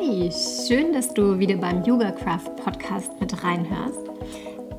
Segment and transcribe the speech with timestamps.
[0.00, 3.98] Hey, schön, dass du wieder beim Yoga Craft Podcast mit reinhörst.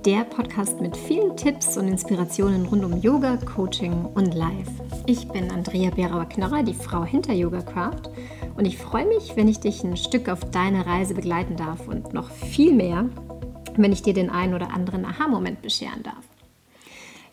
[0.06, 4.71] Der Podcast mit vielen Tipps und Inspirationen rund um Yoga, Coaching und Life.
[5.08, 8.10] Ich bin Andrea Berauer-Knorrer, die Frau hinter Yoga Craft
[8.56, 12.13] und ich freue mich, wenn ich dich ein Stück auf deine Reise begleiten darf und
[12.13, 13.10] noch viel mehr,
[13.76, 16.23] wenn ich dir den einen oder anderen Aha-Moment bescheren darf.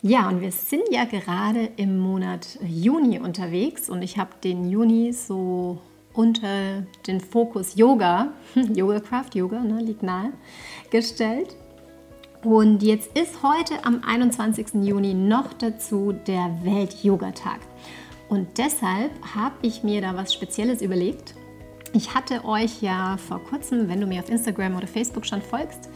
[0.01, 5.13] Ja, und wir sind ja gerade im Monat Juni unterwegs und ich habe den Juni
[5.13, 5.79] so
[6.17, 8.33] unter den Fokus Yoga,
[8.73, 10.33] Yoga Craft, Yoga, ne, liegt nahe,
[10.89, 11.55] gestellt.
[12.43, 14.83] Und jetzt ist heute am 21.
[14.83, 17.59] Juni noch dazu der Welt-Yoga-Tag.
[18.29, 21.33] Und deshalb habe ich mir da was Spezielles überlegt.
[21.93, 25.89] Ich hatte euch ja vor kurzem, wenn du mir auf Instagram oder Facebook schon folgst,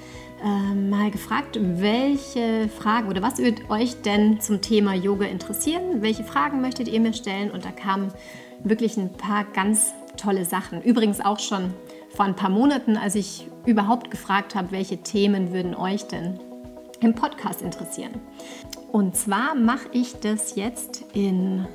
[0.43, 6.01] äh, mal gefragt, welche Fragen oder was würde euch denn zum Thema Yoga interessieren?
[6.01, 7.51] Welche Fragen möchtet ihr mir stellen?
[7.51, 8.11] Und da kamen
[8.63, 10.81] wirklich ein paar ganz tolle Sachen.
[10.81, 11.73] Übrigens auch schon
[12.09, 16.39] vor ein paar Monaten, als ich überhaupt gefragt habe, welche Themen würden euch denn
[16.99, 18.13] im Podcast interessieren.
[18.91, 21.65] Und zwar mache ich das jetzt in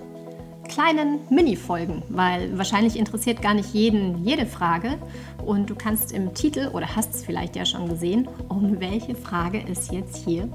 [0.69, 4.99] kleinen Mini-Folgen, weil wahrscheinlich interessiert gar nicht jeden jede Frage
[5.45, 9.63] und du kannst im Titel oder hast es vielleicht ja schon gesehen, um welche Frage
[9.71, 10.49] es jetzt hier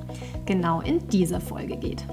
[0.45, 2.03] genau in dieser Folge geht.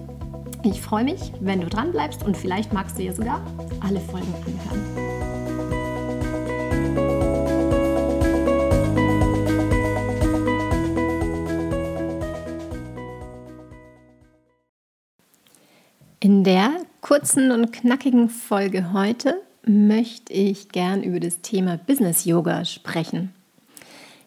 [0.65, 3.41] Ich freue mich, wenn du dran bleibst und vielleicht magst du ja sogar
[3.81, 5.18] alle Folgen anhören.
[16.29, 22.67] In der kurzen und knackigen Folge heute möchte ich gern über das Thema Business Yoga
[22.67, 23.33] sprechen.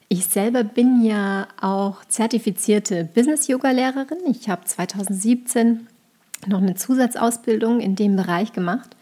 [0.07, 4.17] Ich selber bin ja auch zertifizierte Business Yoga Lehrerin.
[4.25, 5.85] Ich habe 2017
[6.47, 8.95] noch eine Zusatzausbildung in dem Bereich gemacht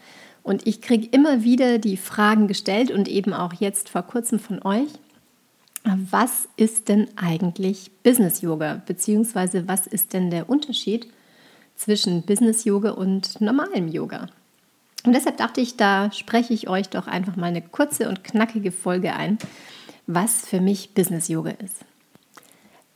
[0.44, 4.62] und ich kriege immer wieder die Fragen gestellt und eben auch jetzt vor kurzem von
[4.64, 4.90] euch.
[5.86, 8.82] Was ist denn eigentlich Business Yoga?
[8.86, 11.08] Beziehungsweise was ist denn der Unterschied
[11.80, 14.28] zwischen Business Yoga und normalem Yoga.
[15.06, 18.72] Und deshalb dachte ich, da spreche ich euch doch einfach mal eine kurze und knackige
[18.72, 19.38] Folge ein,
[20.06, 21.86] was für mich Business Yoga ist.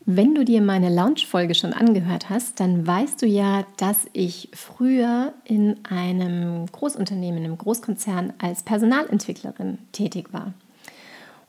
[0.06, 5.34] Wenn du dir meine Launch-Folge schon angehört hast, dann weißt du ja, dass ich früher
[5.46, 10.54] in einem Großunternehmen, einem Großkonzern als Personalentwicklerin tätig war.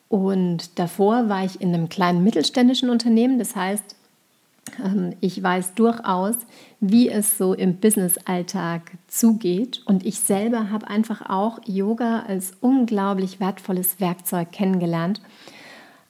[0.08, 3.96] Und davor war ich in einem kleinen mittelständischen Unternehmen, das heißt,
[5.20, 6.34] ich weiß durchaus,
[6.80, 9.82] wie es so im Business-Alltag zugeht.
[9.86, 15.20] Und ich selber habe einfach auch Yoga als unglaublich wertvolles Werkzeug kennengelernt,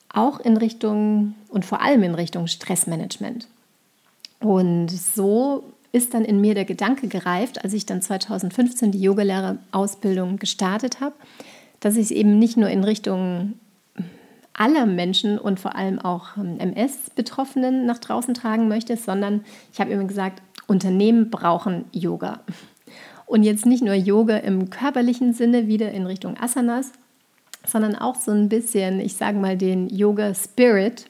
[0.09, 3.49] auch in Richtung und vor allem in Richtung Stressmanagement.
[4.41, 10.39] Und so ist dann in mir der Gedanke gereift, als ich dann 2015 die Yogalehrerausbildung
[10.39, 11.15] gestartet habe,
[11.81, 13.55] dass ich es eben nicht nur in Richtung
[14.55, 19.91] aller Menschen und vor allem auch MS-Betroffenen ähm, nach draußen tragen möchte, sondern ich habe
[19.91, 22.41] immer gesagt, Unternehmen brauchen Yoga.
[23.27, 26.93] Und jetzt nicht nur Yoga im körperlichen Sinne, wieder in Richtung Asanas,
[27.67, 31.07] sondern auch so ein bisschen, ich sage mal, den Yoga-Spirit,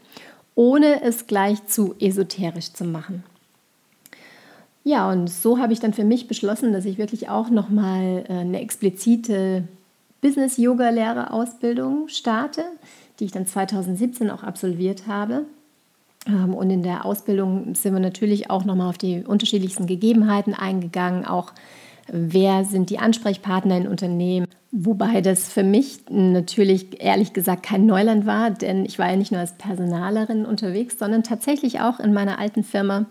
[0.54, 3.24] ohne es gleich zu esoterisch zu machen.
[4.84, 8.32] Ja, und so habe ich dann für mich beschlossen, dass ich wirklich auch nochmal äh,
[8.32, 9.64] eine explizite
[10.24, 12.64] Business-Yoga-Lehrerausbildung starte
[13.20, 15.44] die ich dann 2017 auch absolviert habe.
[16.26, 21.24] Ähm, und in der Ausbildung sind wir natürlich auch nochmal auf die unterschiedlichsten Gegebenheiten eingegangen,
[21.24, 21.52] auch
[22.08, 24.46] wer sind die Ansprechpartner in Unternehmen.
[24.72, 29.30] Wobei das für mich natürlich ehrlich gesagt kein Neuland war, denn ich war ja nicht
[29.30, 33.06] nur als Personalerin unterwegs, sondern tatsächlich auch in meiner alten Firma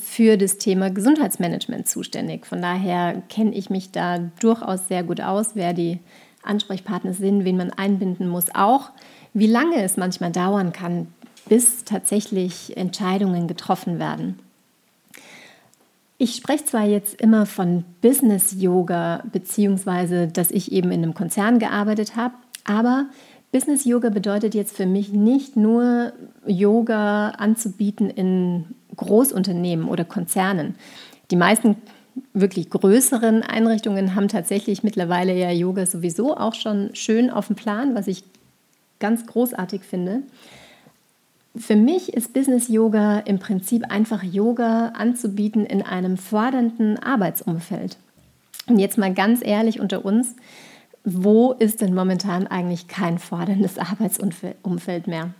[0.00, 2.46] für das Thema Gesundheitsmanagement zuständig.
[2.46, 5.98] Von daher kenne ich mich da durchaus sehr gut aus, wer die
[6.44, 8.90] Ansprechpartner sind, wen man einbinden muss, auch
[9.32, 11.08] wie lange es manchmal dauern kann,
[11.48, 14.38] bis tatsächlich Entscheidungen getroffen werden.
[16.18, 21.58] Ich spreche zwar jetzt immer von Business Yoga, beziehungsweise dass ich eben in einem Konzern
[21.58, 22.34] gearbeitet habe,
[22.64, 23.06] aber
[23.50, 26.12] Business Yoga bedeutet jetzt für mich nicht nur
[26.46, 28.64] Yoga anzubieten in
[28.96, 30.76] Großunternehmen oder Konzernen.
[31.30, 31.76] Die meisten
[32.32, 37.94] wirklich größeren Einrichtungen haben tatsächlich mittlerweile ja Yoga sowieso auch schon schön auf dem Plan,
[37.94, 38.24] was ich
[39.00, 40.22] ganz großartig finde.
[41.56, 47.96] Für mich ist Business Yoga im Prinzip einfach Yoga anzubieten in einem fordernden Arbeitsumfeld.
[48.66, 50.34] Und jetzt mal ganz ehrlich unter uns,
[51.04, 55.34] wo ist denn momentan eigentlich kein forderndes Arbeitsumfeld mehr?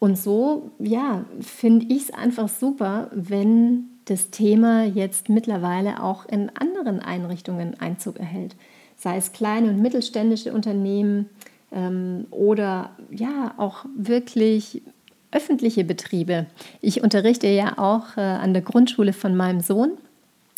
[0.00, 6.50] Und so, ja, finde ich es einfach super, wenn das Thema jetzt mittlerweile auch in
[6.56, 8.56] anderen Einrichtungen Einzug erhält.
[8.96, 11.28] Sei es kleine und mittelständische Unternehmen,
[11.72, 14.82] ähm, oder ja auch wirklich
[15.30, 16.46] öffentliche Betriebe.
[16.80, 19.92] Ich unterrichte ja auch äh, an der Grundschule von meinem Sohn,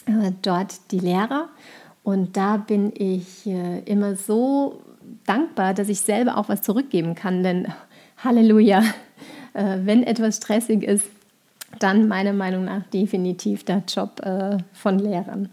[0.07, 1.49] äh, dort die Lehrer.
[2.03, 4.81] Und da bin ich äh, immer so
[5.27, 7.43] dankbar, dass ich selber auch was zurückgeben kann.
[7.43, 7.69] Denn
[8.25, 8.83] Halleluja,
[9.55, 11.07] äh, wenn etwas stressig ist,
[11.79, 15.49] dann meiner Meinung nach definitiv der Job äh, von Lehrern.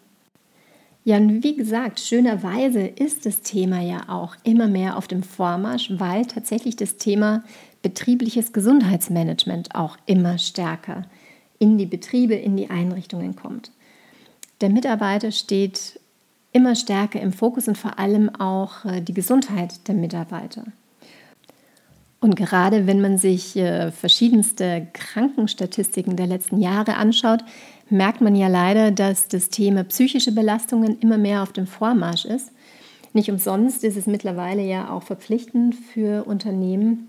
[1.05, 5.91] Ja, und wie gesagt, schönerweise ist das Thema ja auch immer mehr auf dem Vormarsch,
[5.97, 7.43] weil tatsächlich das Thema
[7.81, 11.05] betriebliches Gesundheitsmanagement auch immer stärker
[11.57, 13.71] in die Betriebe, in die Einrichtungen kommt.
[14.61, 15.99] Der Mitarbeiter steht
[16.51, 20.65] immer stärker im Fokus und vor allem auch äh, die Gesundheit der Mitarbeiter.
[22.21, 27.44] Und gerade wenn man sich äh, verschiedenste Krankenstatistiken der letzten Jahre anschaut,
[27.89, 32.51] merkt man ja leider, dass das Thema psychische Belastungen immer mehr auf dem Vormarsch ist.
[33.13, 37.07] Nicht umsonst ist es mittlerweile ja auch verpflichtend für Unternehmen,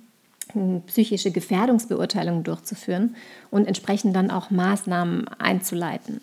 [0.86, 3.14] psychische Gefährdungsbeurteilungen durchzuführen
[3.50, 6.20] und entsprechend dann auch Maßnahmen einzuleiten.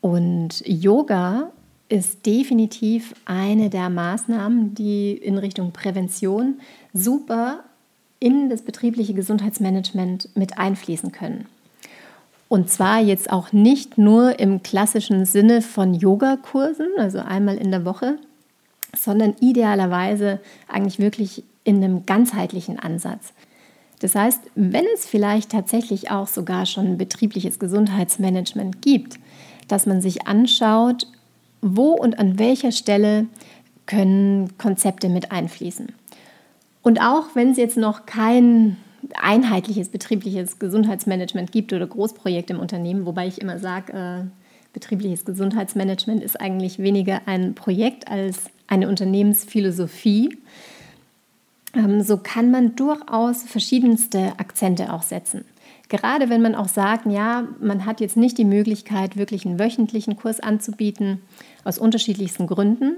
[0.00, 1.52] Und Yoga
[1.88, 6.60] ist definitiv eine der Maßnahmen, die in Richtung Prävention
[6.92, 7.64] super
[8.20, 11.46] in das betriebliche Gesundheitsmanagement mit einfließen können.
[12.48, 17.84] Und zwar jetzt auch nicht nur im klassischen Sinne von Yogakursen, also einmal in der
[17.84, 18.18] Woche,
[18.96, 23.32] sondern idealerweise eigentlich wirklich in einem ganzheitlichen Ansatz.
[24.00, 29.18] Das heißt, wenn es vielleicht tatsächlich auch sogar schon ein betriebliches Gesundheitsmanagement gibt,
[29.68, 31.06] dass man sich anschaut,
[31.60, 33.26] wo und an welcher Stelle
[33.86, 35.92] können Konzepte mit einfließen.
[36.82, 38.76] Und auch wenn es jetzt noch kein
[39.14, 44.24] einheitliches betriebliches Gesundheitsmanagement gibt oder Großprojekte im Unternehmen, wobei ich immer sage, äh,
[44.72, 50.38] betriebliches Gesundheitsmanagement ist eigentlich weniger ein Projekt als eine Unternehmensphilosophie.
[51.74, 55.44] Ähm, so kann man durchaus verschiedenste Akzente auch setzen.
[55.88, 60.16] Gerade wenn man auch sagt, ja, man hat jetzt nicht die Möglichkeit, wirklich einen wöchentlichen
[60.16, 61.20] Kurs anzubieten,
[61.64, 62.96] aus unterschiedlichsten Gründen,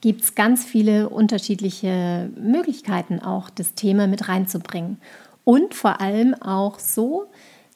[0.00, 4.98] gibt es ganz viele unterschiedliche Möglichkeiten, auch das Thema mit reinzubringen.
[5.44, 7.26] Und vor allem auch so,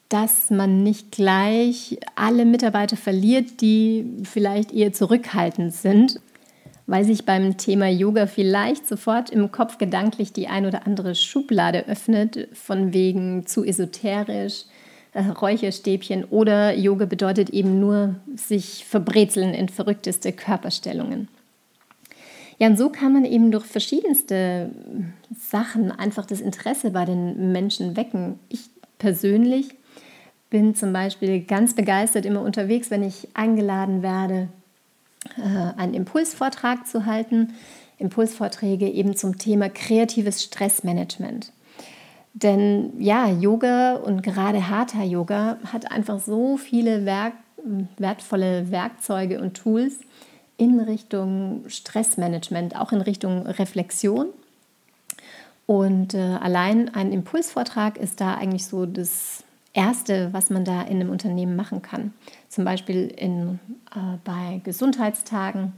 [0.09, 6.19] dass man nicht gleich alle Mitarbeiter verliert, die vielleicht eher zurückhaltend sind
[6.87, 11.85] weil sich beim Thema Yoga vielleicht sofort im Kopf gedanklich die ein oder andere Schublade
[11.87, 14.63] öffnet, von wegen zu esoterisch,
[15.13, 21.27] äh, Räucherstäbchen oder Yoga bedeutet eben nur sich verbrezeln in verrückteste Körperstellungen.
[22.59, 24.71] Ja, und so kann man eben durch verschiedenste
[25.37, 28.39] Sachen einfach das Interesse bei den Menschen wecken.
[28.49, 29.75] Ich persönlich
[30.49, 34.47] bin zum Beispiel ganz begeistert immer unterwegs, wenn ich eingeladen werde
[35.37, 37.53] äh, einen Impulsvortrag zu halten.
[37.99, 41.51] Impulsvorträge eben zum Thema kreatives Stressmanagement.
[42.33, 47.33] Denn ja, Yoga und gerade Hatha Yoga hat einfach so viele Werk
[47.97, 49.99] wertvolle Werkzeuge und Tools
[50.57, 54.27] in Richtung Stressmanagement, auch in Richtung Reflexion.
[55.65, 59.43] Und äh, allein ein Impulsvortrag ist da eigentlich so das
[59.73, 62.13] Erste, was man da in einem Unternehmen machen kann.
[62.49, 63.59] Zum Beispiel in,
[63.93, 65.73] äh, bei Gesundheitstagen.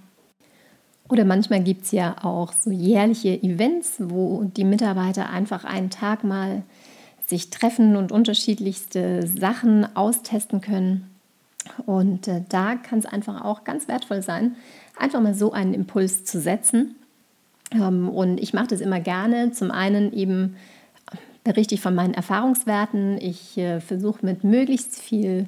[1.09, 6.23] Oder manchmal gibt es ja auch so jährliche Events, wo die Mitarbeiter einfach einen Tag
[6.23, 6.63] mal
[7.25, 11.09] sich treffen und unterschiedlichste Sachen austesten können.
[11.85, 14.55] Und äh, da kann es einfach auch ganz wertvoll sein,
[14.97, 16.95] einfach mal so einen Impuls zu setzen.
[17.71, 19.51] Ähm, und ich mache das immer gerne.
[19.51, 20.55] Zum einen eben
[21.43, 23.17] berichte ich von meinen Erfahrungswerten.
[23.19, 25.47] Ich äh, versuche mit möglichst viel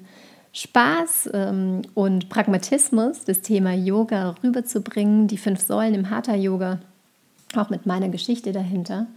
[0.54, 6.80] Spaß ähm, und Pragmatismus das Thema Yoga rüberzubringen, die fünf Säulen im Hatha-Yoga,
[7.56, 9.08] auch mit meiner Geschichte dahinter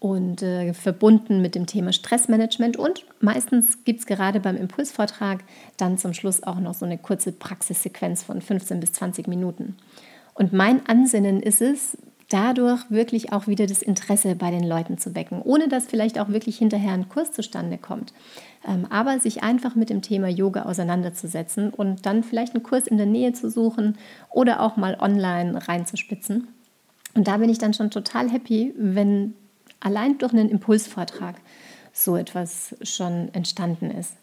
[0.00, 2.76] und äh, verbunden mit dem Thema Stressmanagement.
[2.76, 5.44] Und meistens gibt es gerade beim Impulsvortrag
[5.76, 9.76] dann zum Schluss auch noch so eine kurze Praxissequenz von 15 bis 20 Minuten.
[10.34, 11.98] Und mein Ansinnen ist es,
[12.30, 16.28] dadurch wirklich auch wieder das Interesse bei den Leuten zu wecken, ohne dass vielleicht auch
[16.28, 18.14] wirklich hinterher ein Kurs zustande kommt.
[18.66, 22.96] Ähm, aber sich einfach mit dem Thema Yoga auseinanderzusetzen und dann vielleicht einen Kurs in
[22.96, 23.98] der Nähe zu suchen
[24.30, 26.48] oder auch mal online reinzuspitzen.
[27.14, 29.34] Und da bin ich dann schon total happy, wenn
[29.80, 31.36] allein durch einen Impulsvortrag
[31.92, 34.14] so etwas schon entstanden ist.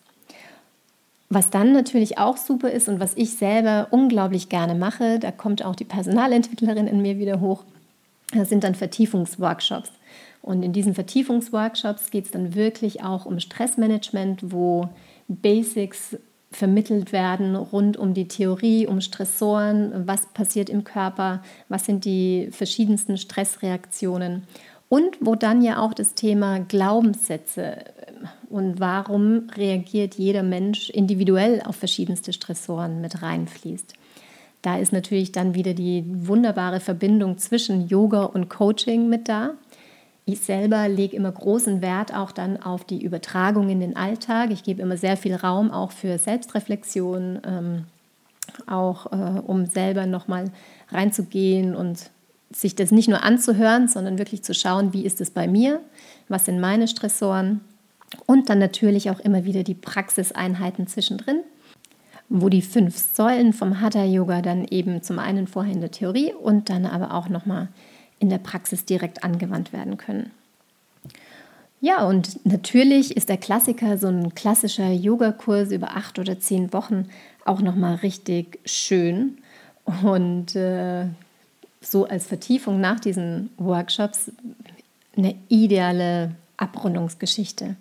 [1.29, 5.63] Was dann natürlich auch super ist und was ich selber unglaublich gerne mache, da kommt
[5.63, 7.63] auch die Personalentwicklerin in mir wieder hoch,
[8.31, 9.91] das sind dann Vertiefungsworkshops.
[10.41, 14.87] Und in diesen Vertiefungsworkshops geht es dann wirklich auch um Stressmanagement, wo
[15.27, 16.17] Basics
[16.51, 22.47] vermittelt werden rund um die Theorie, um Stressoren, was passiert im Körper, was sind die
[22.51, 24.43] verschiedensten Stressreaktionen
[24.89, 27.77] und wo dann ja auch das Thema Glaubenssätze
[28.49, 33.93] und warum reagiert jeder Mensch individuell auf verschiedenste Stressoren mit reinfließt.
[34.61, 39.51] Da ist natürlich dann wieder die wunderbare Verbindung zwischen Yoga und Coaching mit da.
[40.25, 44.51] Ich selber lege immer großen Wert auch dann auf die Übertragung in den Alltag.
[44.51, 47.85] Ich gebe immer sehr viel Raum auch für Selbstreflexion, ähm,
[48.65, 50.51] auch äh, um selber nochmal
[50.89, 52.09] reinzugehen und
[52.51, 55.81] sich das nicht nur anzuhören, sondern wirklich zu schauen, wie ist es bei mir,
[56.27, 57.61] was sind meine Stressoren
[58.25, 61.41] und dann natürlich auch immer wieder die Praxiseinheiten zwischendrin,
[62.29, 66.33] wo die fünf Säulen vom Hatha Yoga dann eben zum einen vorher in der Theorie
[66.33, 67.67] und dann aber auch nochmal
[68.19, 70.31] in der Praxis direkt angewandt werden können.
[71.79, 77.07] Ja, und natürlich ist der Klassiker, so ein klassischer Yogakurs über acht oder zehn Wochen,
[77.45, 79.37] auch nochmal richtig schön.
[80.01, 81.05] Und äh,
[81.91, 84.31] so als Vertiefung nach diesen Workshops
[85.15, 87.75] eine ideale Abrundungsgeschichte.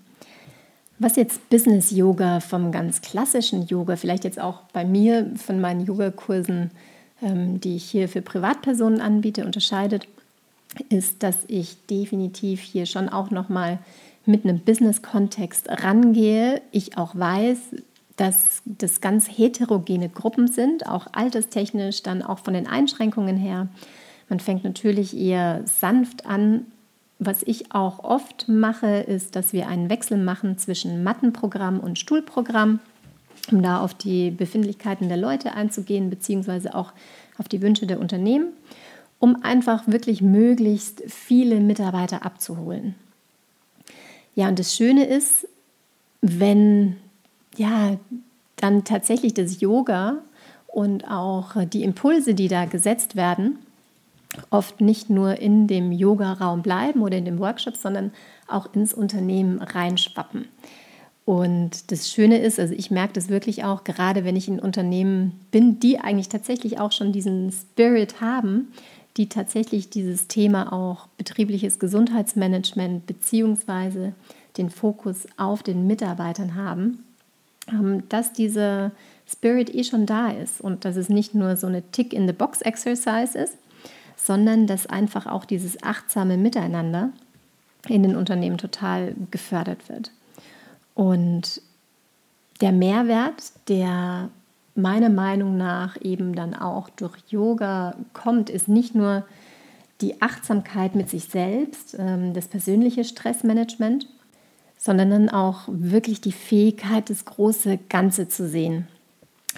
[0.99, 5.85] Was jetzt Business Yoga vom ganz klassischen Yoga, vielleicht jetzt auch bei mir von meinen
[5.85, 6.71] Yogakursen,
[7.23, 10.09] ähm, die ich hier für Privatpersonen anbiete, unterscheidet,
[10.89, 13.79] ist, dass ich definitiv hier schon auch nochmal
[14.25, 16.63] mit einem Business-Kontext rangehe.
[16.73, 17.59] Ich auch weiß,
[18.17, 23.69] dass das ganz heterogene Gruppen sind, auch alterstechnisch, dann auch von den Einschränkungen her.
[24.29, 26.67] Man fängt natürlich eher sanft an.
[27.19, 32.81] Was ich auch oft mache, ist, dass wir einen Wechsel machen zwischen Mattenprogramm und Stuhlprogramm,
[33.51, 36.93] um da auf die Befindlichkeiten der Leute einzugehen, beziehungsweise auch
[37.39, 38.49] auf die Wünsche der Unternehmen
[39.19, 42.95] um einfach wirklich möglichst viele Mitarbeiter abzuholen.
[44.35, 45.49] Ja, und das Schöne ist,
[46.21, 46.97] wenn
[47.57, 47.97] ja
[48.57, 50.19] dann tatsächlich das Yoga
[50.67, 53.59] und auch die Impulse, die da gesetzt werden,
[54.51, 58.13] oft nicht nur in dem Yoga-Raum bleiben oder in dem Workshop, sondern
[58.49, 60.47] auch ins Unternehmen reinschwappen.
[61.25, 65.41] Und das Schöne ist, also ich merke das wirklich auch, gerade wenn ich in Unternehmen
[65.51, 68.69] bin, die eigentlich tatsächlich auch schon diesen Spirit haben,
[69.17, 74.13] die tatsächlich dieses Thema auch betriebliches Gesundheitsmanagement beziehungsweise
[74.57, 77.05] den Fokus auf den Mitarbeitern haben,
[77.73, 78.93] ähm, dass dieser
[79.27, 83.57] Spirit eh schon da ist und dass es nicht nur so eine Tick-in-the-Box-Exercise ist,
[84.17, 87.11] sondern dass einfach auch dieses achtsame Miteinander
[87.89, 90.11] in den Unternehmen total gefördert wird.
[90.95, 91.61] Und
[92.61, 94.31] der Mehrwert, der
[94.75, 99.25] meiner Meinung nach eben dann auch durch Yoga kommt, ist nicht nur
[100.01, 104.07] die Achtsamkeit mit sich selbst, ähm, das persönliche Stressmanagement,
[104.77, 108.89] sondern dann auch wirklich die Fähigkeit, das große Ganze zu sehen.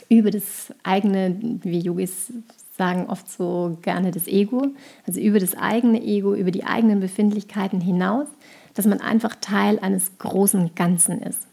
[0.08, 2.32] Über das eigene, wie Yogis
[2.78, 4.68] sagen oft so gerne das Ego,
[5.06, 8.28] also über das eigene Ego, über die eigenen Befindlichkeiten hinaus,
[8.74, 11.46] dass man einfach Teil eines großen Ganzen ist.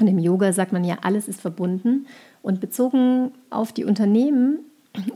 [0.00, 2.06] Und im Yoga sagt man ja, alles ist verbunden
[2.42, 4.60] und bezogen auf die Unternehmen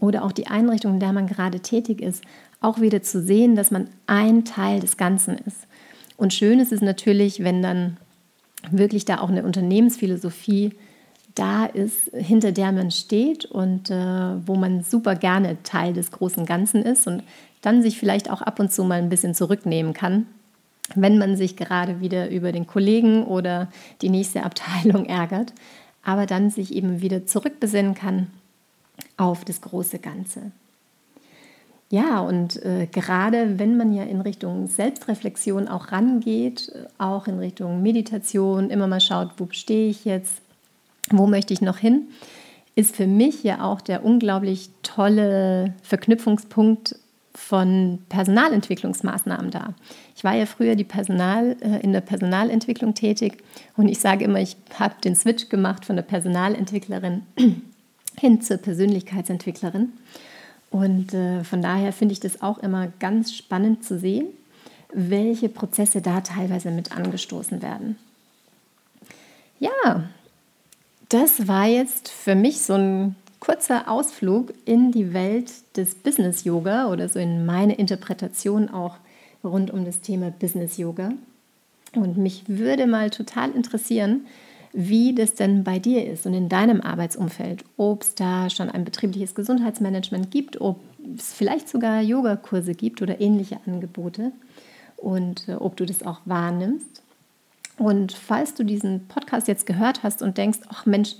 [0.00, 2.22] oder auch die Einrichtung, in der man gerade tätig ist,
[2.60, 5.66] auch wieder zu sehen, dass man ein Teil des Ganzen ist.
[6.18, 7.96] Und schön ist es natürlich, wenn dann
[8.70, 10.72] wirklich da auch eine Unternehmensphilosophie
[11.34, 13.94] da ist, hinter der man steht und äh,
[14.46, 17.22] wo man super gerne Teil des großen Ganzen ist und
[17.62, 20.26] dann sich vielleicht auch ab und zu mal ein bisschen zurücknehmen kann,
[20.94, 23.68] wenn man sich gerade wieder über den Kollegen oder
[24.02, 25.52] die nächste Abteilung ärgert
[26.02, 28.28] aber dann sich eben wieder zurückbesinnen kann
[29.16, 30.52] auf das große Ganze.
[31.90, 37.82] Ja, und äh, gerade wenn man ja in Richtung Selbstreflexion auch rangeht, auch in Richtung
[37.82, 40.40] Meditation, immer mal schaut, wo stehe ich jetzt,
[41.10, 42.08] wo möchte ich noch hin,
[42.74, 46.96] ist für mich ja auch der unglaublich tolle Verknüpfungspunkt
[47.34, 49.74] von Personalentwicklungsmaßnahmen da.
[50.16, 53.38] Ich war ja früher die Personal, äh, in der Personalentwicklung tätig
[53.76, 57.22] und ich sage immer, ich habe den Switch gemacht von der Personalentwicklerin
[58.18, 59.92] hin zur Persönlichkeitsentwicklerin.
[60.70, 64.26] Und äh, von daher finde ich das auch immer ganz spannend zu sehen,
[64.92, 67.96] welche Prozesse da teilweise mit angestoßen werden.
[69.58, 70.04] Ja,
[71.10, 76.88] das war jetzt für mich so ein kurzer Ausflug in die Welt des Business Yoga
[76.90, 78.96] oder so in meine Interpretation auch
[79.42, 81.12] rund um das Thema Business Yoga.
[81.94, 84.26] Und mich würde mal total interessieren,
[84.72, 87.64] wie das denn bei dir ist und in deinem Arbeitsumfeld.
[87.76, 90.78] Ob es da schon ein betriebliches Gesundheitsmanagement gibt, ob
[91.16, 94.30] es vielleicht sogar Yogakurse gibt oder ähnliche Angebote
[94.96, 97.02] und äh, ob du das auch wahrnimmst.
[97.80, 101.14] Und falls du diesen Podcast jetzt gehört hast und denkst, ach Mensch,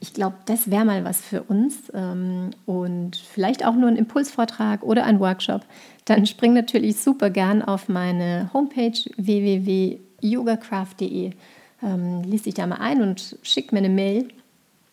[0.00, 4.82] ich glaube, das wäre mal was für uns ähm, und vielleicht auch nur ein Impulsvortrag
[4.82, 5.66] oder ein Workshop,
[6.06, 11.32] dann spring natürlich super gern auf meine Homepage www.yogacraft.de.
[11.82, 14.28] Ähm, lies dich da mal ein und schick mir eine Mail.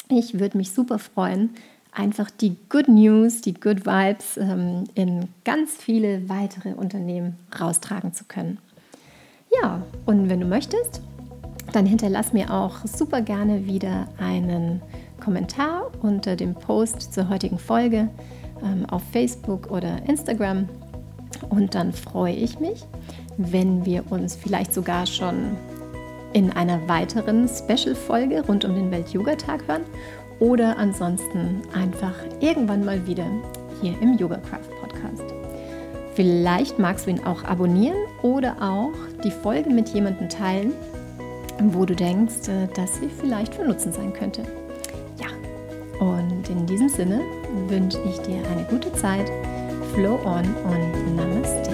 [0.10, 1.51] Ich würde mich super freuen,
[1.94, 8.25] einfach die Good News, die Good Vibes ähm, in ganz viele weitere Unternehmen raustragen zu
[8.25, 8.58] können.
[9.62, 11.01] Ja, und wenn du möchtest,
[11.75, 14.82] dann hinterlass mir auch super gerne wieder einen
[15.20, 18.10] Kommentar unter dem Post zur heutigen Folge
[18.63, 20.70] ähm, auf Facebook oder Instagram.
[21.50, 22.84] Und dann freue ich mich,
[23.38, 25.58] wenn wir uns vielleicht sogar schon
[26.34, 29.84] in einer weiteren Special-Folge rund um den Welt-Yoga-Tag hören
[30.39, 33.25] oder ansonsten einfach irgendwann mal wieder
[33.82, 35.24] hier im Yoga Craft Podcast.
[36.15, 38.92] Vielleicht magst du ihn auch abonnieren oder auch
[39.24, 40.74] die Folge mit jemandem teilen,
[41.60, 44.43] wo du denkst, äh, dass sie vielleicht von Nutzen sein könnte.
[45.19, 45.27] Ja,
[46.00, 47.22] und in diesem Sinne
[47.67, 49.31] wünsche ich dir eine gute Zeit,
[49.93, 51.73] Flow on und Namaste.